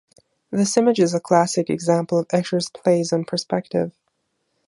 [0.49, 3.91] This image is a classic example of Escher's plays on perspective.